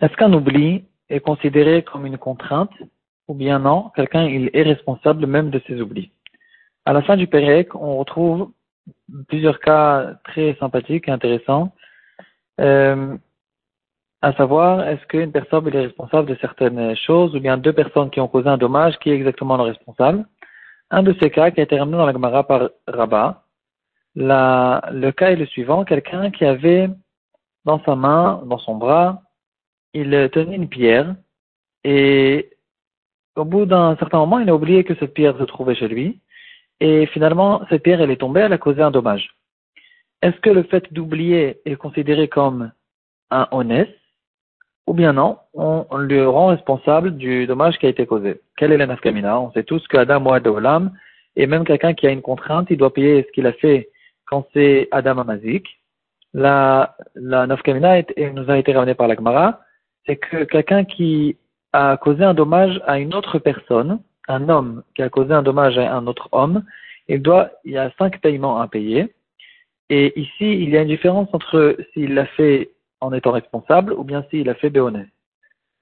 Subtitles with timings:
[0.00, 2.72] Est-ce qu'un oubli est considéré comme une contrainte
[3.28, 6.10] ou bien non, quelqu'un il est responsable même de ses oublis.
[6.84, 8.50] À la fin du Pérec, on retrouve
[9.28, 11.72] plusieurs cas très sympathiques et intéressants,
[12.60, 13.16] euh,
[14.20, 18.20] à savoir est-ce qu'une personne est responsable de certaines choses ou bien deux personnes qui
[18.20, 20.26] ont causé un dommage, qui est exactement le responsable?
[20.90, 23.44] Un de ces cas qui a été ramené dans la Gemara par Rabat,
[24.14, 26.90] le cas est le suivant, quelqu'un qui avait
[27.64, 29.22] dans sa main, dans son bras,
[29.94, 31.14] il tenait une pierre
[31.84, 32.50] et
[33.36, 36.20] au bout d'un certain moment, il a oublié que cette pierre se trouvait chez lui
[36.80, 39.36] et finalement, cette pierre, elle est tombée, elle a causé un dommage.
[40.22, 42.72] Est-ce que le fait d'oublier est considéré comme
[43.30, 43.96] un honnête
[44.86, 48.40] ou bien non, on, lui rend responsable du dommage qui a été causé.
[48.56, 50.90] Quelle est la nafkamina On sait tous qu'Adam ou Adam
[51.36, 53.90] et même quelqu'un qui a une contrainte, il doit payer ce qu'il a fait
[54.26, 55.66] quand c'est Adam Amazik.
[56.34, 59.60] La, la nafkamina nous a été ramenée par la Gemara,
[60.06, 61.36] c'est que quelqu'un qui
[61.72, 65.78] a causé un dommage à une autre personne, un homme qui a causé un dommage
[65.78, 66.64] à un autre homme,
[67.08, 69.12] il doit, il y a cinq paiements à payer.
[69.90, 72.70] Et ici, il y a une différence entre s'il l'a fait
[73.00, 75.06] en étant responsable ou bien s'il l'a fait béonet.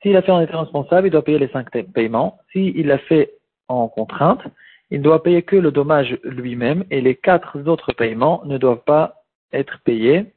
[0.03, 2.39] S'il l'a fait en étant responsable, il doit payer les cinq paiements.
[2.51, 3.35] S'il l'a fait
[3.69, 4.43] en contrainte,
[4.91, 9.23] il doit payer que le dommage lui-même et les quatre autres paiements ne doivent pas
[9.53, 10.33] être payés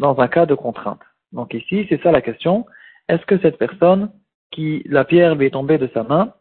[0.00, 1.02] dans un cas de contrainte.
[1.30, 2.66] Donc ici, c'est ça la question.
[3.08, 4.10] Est-ce que cette personne
[4.50, 6.32] qui, la pierre lui est tombée de sa main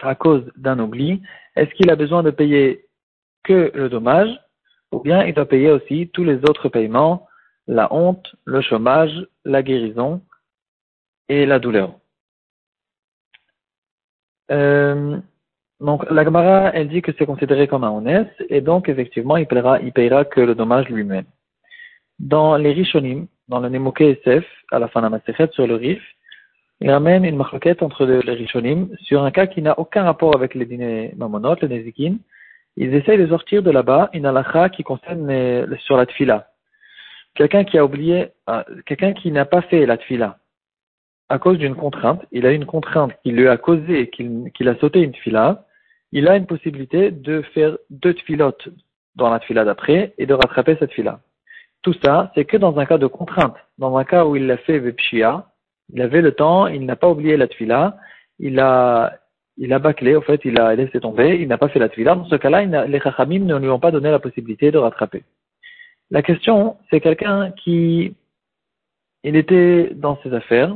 [0.00, 1.20] à cause d'un oubli,
[1.56, 2.86] est-ce qu'il a besoin de payer
[3.42, 4.30] que le dommage
[4.92, 7.26] ou bien il doit payer aussi tous les autres paiements,
[7.66, 10.22] la honte, le chômage, la guérison
[11.28, 11.98] et la douleur?
[14.52, 15.18] Euh,
[15.80, 19.46] donc la Gemara, elle dit que c'est considéré comme un honnête et donc effectivement il
[19.46, 21.26] paiera, il payera que le dommage lui-même.
[22.18, 25.74] Dans les Rishonim, dans le Nemoke SF, à la fin de la Masechet sur le
[25.74, 26.02] Rif,
[26.80, 30.54] il ramène une marquette entre les Rishonim sur un cas qui n'a aucun rapport avec
[30.54, 32.16] les dîners mamonot, les Nezikin.
[32.76, 36.48] Ils essayent de sortir de là-bas une halakha qui concerne sur la tfila.
[37.34, 40.38] Quelqu'un qui a oublié, euh, quelqu'un qui n'a pas fait la tfila
[41.28, 45.00] à cause d'une contrainte, il a une contrainte qui lui a causé qu'il a sauté
[45.00, 45.66] une tfila,
[46.12, 48.68] il a une possibilité de faire deux tfilotes
[49.16, 51.20] dans la tfila d'après et de rattraper cette fila.
[51.86, 53.54] Tout ça, c'est que dans un cas de contrainte.
[53.78, 55.46] Dans un cas où il l'a fait vepshia,
[55.92, 57.96] il avait le temps, il n'a pas oublié la tfila,
[58.40, 59.20] il a,
[59.56, 62.16] il a bâclé, en fait, il a laissé tomber, il n'a pas fait la tfila.
[62.16, 65.22] Dans ce cas-là, les chachamim ne lui ont pas donné la possibilité de rattraper.
[66.10, 68.16] La question, c'est quelqu'un qui,
[69.22, 70.74] il était dans ses affaires,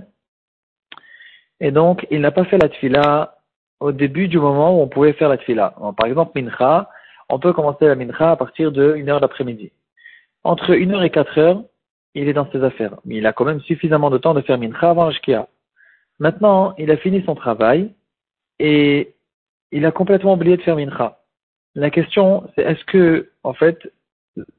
[1.58, 3.36] et donc il n'a pas fait la tfila
[3.80, 5.74] au début du moment où on pouvait faire la tfila.
[5.96, 6.88] par exemple, mincha,
[7.28, 9.72] on peut commencer la mincha à partir de 1 heure d'après-midi.
[10.44, 11.62] Entre 1 heure et 4 heures,
[12.14, 12.96] il est dans ses affaires.
[13.04, 15.48] Mais il a quand même suffisamment de temps de faire mincha avant Shkia.
[16.18, 17.92] Maintenant, il a fini son travail
[18.58, 19.14] et
[19.72, 21.20] il a complètement oublié de faire mincha.
[21.74, 23.92] La question, c'est est-ce que, en fait,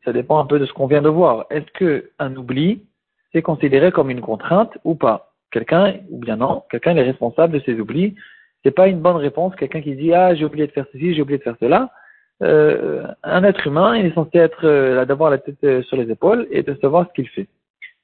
[0.06, 1.46] ça dépend un peu de ce qu'on vient de voir.
[1.50, 2.84] Est-ce que un oubli,
[3.32, 5.34] c'est considéré comme une contrainte ou pas?
[5.52, 8.16] Quelqu'un, ou bien non, quelqu'un est responsable de ses oublis.
[8.64, 9.56] C'est pas une bonne réponse.
[9.56, 11.92] Quelqu'un qui dit ah j'ai oublié de faire ceci, j'ai oublié de faire cela.
[12.42, 16.10] Euh, un être humain, il est censé être euh, d'avoir la tête euh, sur les
[16.10, 17.48] épaules et de savoir ce qu'il fait.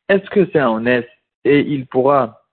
[0.10, 1.08] Est-ce que c'est un honnête
[1.44, 2.44] et il pourra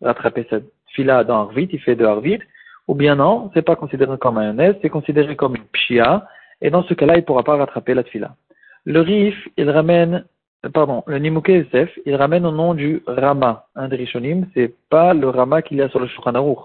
[0.00, 2.38] rattraper cette fila dans Harvit, il fait de Harvit,
[2.86, 6.28] ou bien non, c'est pas considéré comme un honnête, c'est considéré comme une pshia,
[6.60, 8.36] et dans ce cas-là, il pourra pas rattraper la fila.
[8.84, 10.24] Le Rif, il ramène,
[10.72, 15.14] pardon, le Nimouke Yosef, il ramène au nom du Rama, un des Rishonim, c'est pas
[15.14, 16.58] le Rama qu'il y a sur le Shulchan Aruch.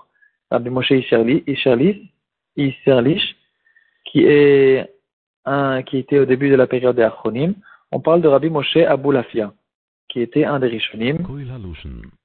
[0.52, 1.46] Rabbi Moshe Isherlish,
[4.12, 4.94] qui est
[5.46, 7.54] un, qui était au début de la période des Achronim,
[7.92, 9.54] on parle de Rabbi Moshe Aboulafia,
[10.10, 11.18] qui était un des Rishonim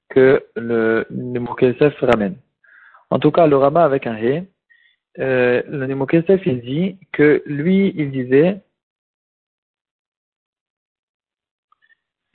[0.09, 2.37] que le Nemokesef ramène.
[3.09, 4.43] En tout cas, le Rama avec un He,
[5.19, 8.61] euh, le Nemokesef, il dit que lui, il disait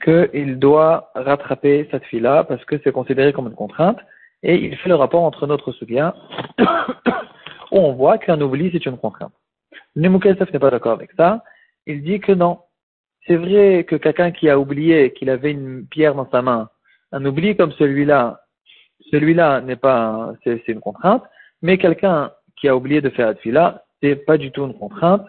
[0.03, 3.99] qu'il doit rattraper cette fille-là parce que c'est considéré comme une contrainte
[4.41, 6.15] et il fait le rapport entre notre soutien
[7.71, 9.33] où on voit qu'un oubli c'est une contrainte.
[9.95, 11.43] Nemukesef n'est pas d'accord avec ça.
[11.85, 12.59] Il dit que non.
[13.27, 16.69] C'est vrai que quelqu'un qui a oublié qu'il avait une pierre dans sa main,
[17.11, 18.41] un oubli comme celui-là,
[19.11, 21.23] celui-là n'est pas, c'est une contrainte,
[21.61, 25.25] mais quelqu'un qui a oublié de faire la tfila, c'est pas du tout une contrainte,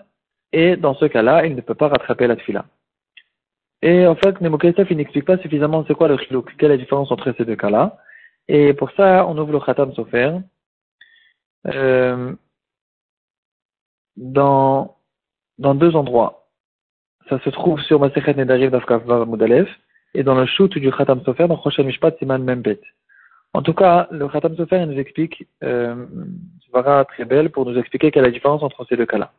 [0.53, 2.37] et dans ce cas-là, il ne peut pas rattraper la.
[3.83, 6.83] Et en fait, Nemokesef, il n'explique pas suffisamment c'est quoi le chilouk, quelle est la
[6.83, 7.99] différence entre ces deux cas-là.
[8.49, 10.39] Et pour ça, on ouvre le Khatam Sofer.
[11.67, 12.33] Euh,
[14.17, 14.97] dans,
[15.59, 16.47] dans deux endroits.
[17.29, 19.69] Ça se trouve sur Masechet Nedariv d'Afkav Moudalev
[20.14, 22.81] et dans le shoot du Khatam Sofer dans Rosh Mishpat Siman Membet.
[23.55, 26.06] En tout cas, le Khatam Sofer nous explique, euh,
[27.09, 29.32] très belle pour nous expliquer quelle est la différence entre ces deux cas-là.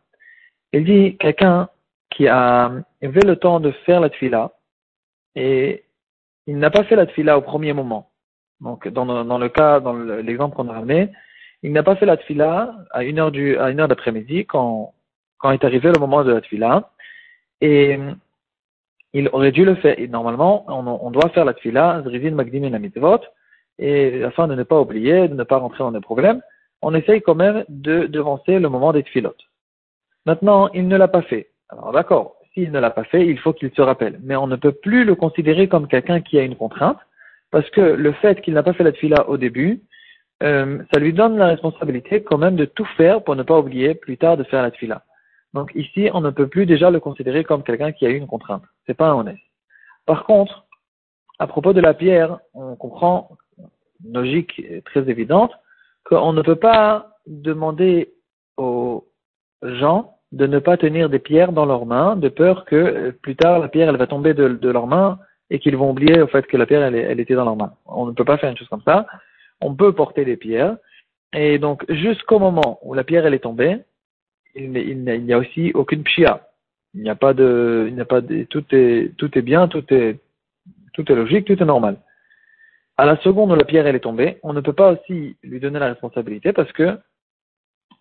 [0.72, 1.70] Il dit quelqu'un
[2.10, 2.72] qui a
[3.02, 4.52] avait le temps de faire la tfila
[5.36, 5.84] et
[6.46, 8.10] il n'a pas fait la tfila au premier moment.
[8.62, 11.10] Donc, dans, dans le cas, dans l'exemple qu'on a ramené,
[11.64, 14.94] il n'a pas fait la tfila à une heure d'après-midi quand,
[15.52, 16.92] est arrivé le moment de la tfila.
[17.62, 17.98] Et
[19.14, 19.98] il aurait dû le faire.
[19.98, 22.80] Et normalement, on, doit faire la tfila, zrizin magdim la
[23.80, 26.42] et afin de ne pas oublier, de ne pas rentrer dans des problèmes,
[26.82, 29.36] on essaye quand même de devancer le moment des tfilot.
[30.26, 31.50] Maintenant, il ne l'a pas fait.
[31.70, 34.20] Alors d'accord, s'il ne l'a pas fait, il faut qu'il se rappelle.
[34.22, 37.00] Mais on ne peut plus le considérer comme quelqu'un qui a une contrainte,
[37.52, 39.82] parce que le fait qu'il n'a pas fait la tfila au début,
[40.42, 44.18] ça lui donne la responsabilité quand même de tout faire pour ne pas oublier plus
[44.18, 45.04] tard de faire la tfila.
[45.54, 48.28] Donc ici, on ne peut plus déjà le considérer comme quelqu'un qui a eu une
[48.28, 48.64] contrainte.
[48.86, 49.38] C'est pas un honnête.
[50.06, 50.66] Par contre,
[51.40, 53.38] à propos de la pierre, on comprend
[54.06, 55.52] logique très évidente
[56.06, 58.14] qu'on ne peut pas demander
[58.58, 59.08] aux
[59.62, 63.36] gens de ne pas tenir des pierres dans leurs mains, de peur que euh, plus
[63.36, 65.20] tard la pierre elle va tomber de, leurs mains
[65.50, 67.74] et qu'ils vont oublier au fait que la pierre elle, elle, était dans leurs mains.
[67.86, 69.06] On ne peut pas faire une chose comme ça.
[69.64, 70.78] On peut porter des pierres
[71.34, 73.80] et donc jusqu'au moment où la pierre elle est tombée,
[74.56, 76.48] il, n'y a aussi aucune pshia.
[76.94, 79.68] Il n'y a pas de, il n'y a pas de, tout est, tout est bien,
[79.68, 80.20] tout est,
[80.94, 81.98] tout est logique, tout est normal.
[82.98, 85.60] À la seconde où la pierre elle est tombée, on ne peut pas aussi lui
[85.60, 87.00] donner la responsabilité parce que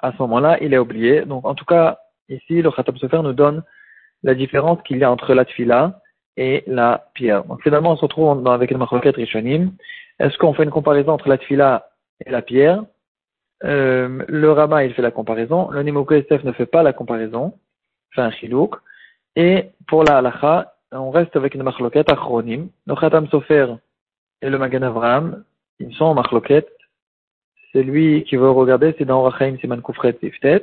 [0.02, 1.22] à ce moment-là, il est oublié.
[1.22, 1.98] Donc, en tout cas,
[2.28, 3.62] ici, le Khatab Sofer nous donne
[4.22, 6.00] la différence qu'il y a entre la tfila
[6.36, 7.44] et la pierre.
[7.44, 9.72] Donc, finalement, on se retrouve avec le Machoket Rishonim.
[10.18, 11.88] Est-ce qu'on fait une comparaison entre la tfila
[12.24, 12.84] et la pierre
[13.64, 15.70] euh, Le Rama, il fait la comparaison.
[15.70, 17.54] Le Nimoko ne fait pas la comparaison.
[18.14, 18.76] Fait un chilouk.
[19.36, 22.68] Et pour la halacha, on reste avec une machloket achronim.
[22.86, 23.74] Le Khatam Sofer
[24.42, 25.44] et le Magan Avram,
[25.78, 26.68] ils sont en machloket
[27.72, 30.62] c'est lui qui veut regarder, c'est dans Rachaim Siman Koufret Siftet.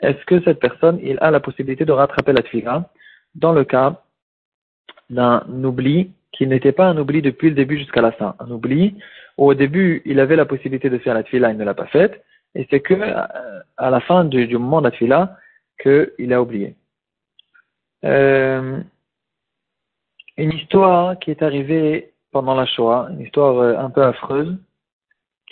[0.00, 2.88] Est-ce que cette personne, il a la possibilité de rattraper la tfila
[3.34, 4.02] dans le cas
[5.10, 8.34] d'un oubli qui n'était pas un oubli depuis le début jusqu'à la fin.
[8.38, 8.94] Un oubli
[9.36, 11.88] où au début, il avait la possibilité de faire la tfila, il ne l'a pas
[11.88, 12.94] faite, et c'est que
[13.76, 15.36] à la fin du, moment de la tfila
[15.82, 16.76] qu'il a oublié.
[18.06, 18.80] Euh,
[20.38, 24.56] une histoire qui est arrivée pendant la Shoah, une histoire euh, un peu affreuse,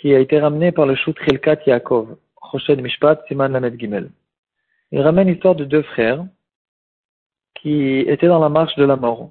[0.01, 2.17] qui a été ramené par le Shut Khilkat Yaakov,
[2.51, 4.09] Choshed Mishpat, Siman Lamed Gimel.
[4.91, 6.25] Il ramène l'histoire de deux frères
[7.53, 9.29] qui étaient dans la marche de la mort.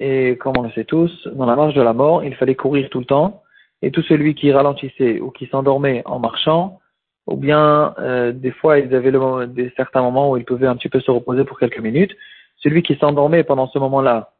[0.00, 2.88] Et comme on le sait tous, dans la marche de la mort, il fallait courir
[2.90, 3.42] tout le temps,
[3.82, 6.80] et tout celui qui ralentissait ou qui s'endormait en marchant,
[7.26, 10.76] ou bien euh, des fois ils avaient le, des certains moments où ils pouvaient un
[10.76, 12.16] petit peu se reposer pour quelques minutes,
[12.56, 14.32] celui qui s'endormait pendant ce moment-là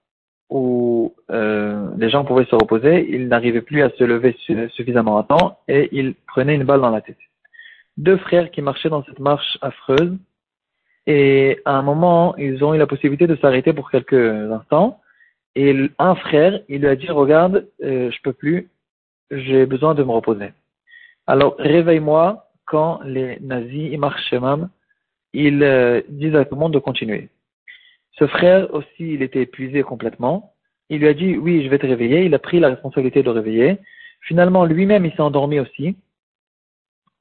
[0.51, 4.35] où euh, les gens pouvaient se reposer, ils n'arrivaient plus à se lever
[4.71, 7.19] suffisamment à temps et ils prenaient une balle dans la tête.
[7.99, 10.17] Deux frères qui marchaient dans cette marche affreuse
[11.07, 14.13] et à un moment, ils ont eu la possibilité de s'arrêter pour quelques
[14.53, 15.01] instants
[15.61, 18.71] et un frère, il lui a dit, regarde, euh, je peux plus,
[19.33, 20.53] j'ai besoin de me reposer.
[21.27, 24.69] Alors réveille-moi quand les nazis, ils marchent même,
[25.33, 27.29] ils euh, disent à tout le monde de continuer.
[28.13, 30.55] Ce frère aussi, il était épuisé complètement.
[30.91, 32.25] Il lui a dit, oui, je vais te réveiller.
[32.25, 33.79] Il a pris la responsabilité de le réveiller.
[34.21, 35.97] Finalement, lui-même, il s'est endormi aussi.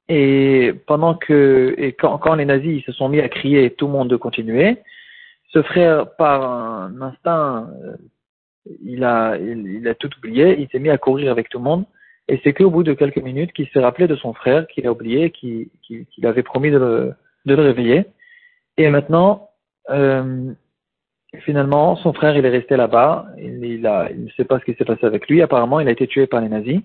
[0.08, 4.16] Et pendant que, quand, les nazis se sont mis à crier tout le monde de
[4.16, 4.78] continuer,
[5.48, 7.96] ce frère, par un instinct, euh,
[8.82, 10.58] il a, il, a tout oublié.
[10.58, 11.84] Il s'est mis à courir avec tout le monde.
[12.28, 14.92] Et c'est qu'au bout de quelques minutes qu'il s'est rappelé de son frère, qu'il a
[14.92, 17.14] oublié, qu'il avait promis de
[17.46, 18.04] le, réveiller.
[18.76, 19.50] Et maintenant,
[19.90, 20.52] euh,
[21.40, 23.26] finalement, son frère, il est resté là-bas.
[23.38, 25.40] Il, il, il ne sait pas ce qui s'est passé avec lui.
[25.40, 26.80] Apparemment, il a été tué par les nazis.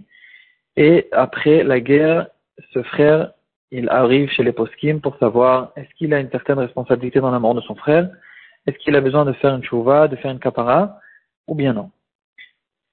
[0.75, 2.27] Et après la guerre,
[2.73, 3.31] ce frère,
[3.71, 7.39] il arrive chez les poskim pour savoir est-ce qu'il a une certaine responsabilité dans la
[7.39, 8.09] mort de son frère,
[8.67, 10.99] est-ce qu'il a besoin de faire une chouva, de faire une kapara,
[11.47, 11.91] ou bien non.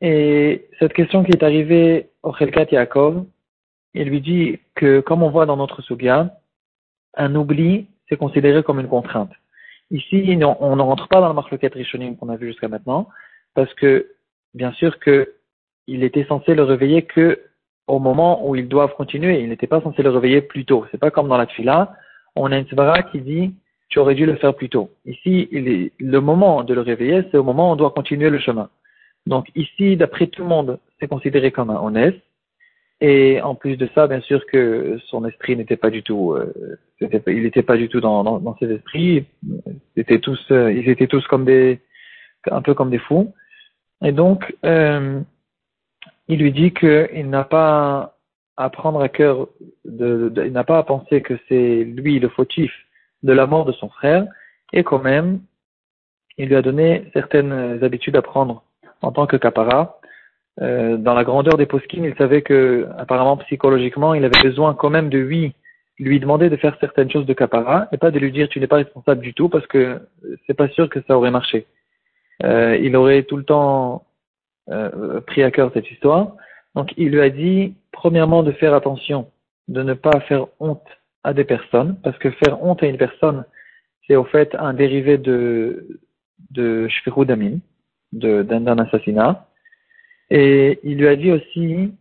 [0.00, 3.24] Et cette question qui est arrivée au Khelkat Yaakov,
[3.94, 6.38] il lui dit que, comme on voit dans notre Sugya,
[7.16, 9.32] un oubli, c'est considéré comme une contrainte.
[9.90, 13.08] Ici, on ne rentre pas dans le marloquette Rishonim qu'on a vu jusqu'à maintenant,
[13.54, 14.12] parce que,
[14.54, 17.50] bien sûr qu'il était censé le réveiller que
[17.90, 19.40] au moment où ils doivent continuer.
[19.42, 20.86] Il n'était pas censé le réveiller plus tôt.
[20.90, 21.96] C'est pas comme dans la tfila.
[22.36, 23.54] On a une svara qui dit,
[23.90, 24.90] tu aurais dû le faire plus tôt.
[25.04, 28.70] Ici, le moment de le réveiller, c'est au moment où on doit continuer le chemin.
[29.26, 32.16] Donc ici, d'après tout le monde, c'est considéré comme un honnête.
[33.02, 36.78] Et en plus de ça, bien sûr que son esprit n'était pas du tout, euh,
[37.00, 39.24] il n'était pas du tout dans, dans, dans, ses esprits.
[39.96, 41.80] Ils étaient tous, euh, ils étaient tous comme des,
[42.50, 43.32] un peu comme des fous.
[44.04, 45.20] Et donc, euh,
[46.28, 48.18] il lui dit qu'il n'a pas
[48.56, 49.48] à prendre à cœur,
[49.86, 52.70] de, il n'a pas à penser que c'est lui le fautif
[53.22, 54.26] de la mort de son frère,
[54.72, 55.40] et quand même,
[56.38, 58.62] il lui a donné certaines habitudes à prendre
[59.02, 60.00] en tant que capara.
[60.60, 64.90] Euh, dans la grandeur des poskim, il savait que, apparemment, psychologiquement, il avait besoin quand
[64.90, 65.54] même de lui,
[65.98, 68.66] lui demander de faire certaines choses de capara, et pas de lui dire tu n'es
[68.66, 70.00] pas responsable du tout, parce que
[70.46, 71.66] c'est pas sûr que ça aurait marché.
[72.42, 74.04] Euh, il aurait tout le temps
[74.70, 76.36] euh, pris à cœur cette histoire.
[76.74, 79.30] Donc il lui a dit, premièrement, de faire attention,
[79.68, 80.86] de ne pas faire honte
[81.24, 83.44] à des personnes, parce que faire honte à une personne,
[84.06, 86.00] c'est au fait un dérivé de,
[86.50, 87.58] de Shfirudamin,
[88.12, 89.46] d'un assassinat.
[90.30, 91.92] Et il lui a dit aussi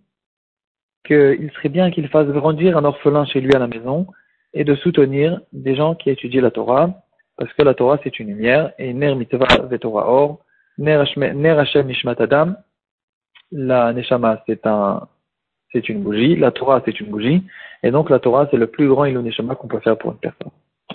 [1.06, 4.08] qu'il serait bien qu'il fasse grandir un orphelin chez lui à la maison
[4.54, 7.04] et de soutenir des gens qui étudient la Torah,
[7.38, 10.40] parce que la Torah c'est une lumière, et Ner Mitzvah Vetorah Or,
[10.78, 12.56] Ner Hashem Nishmat Adam,
[13.52, 15.08] la Neshama c'est un,
[15.72, 17.44] c'est une bougie, la Torah c'est une bougie,
[17.84, 20.52] et donc la Torah c'est le plus grand Neshama qu'on peut faire pour une personne.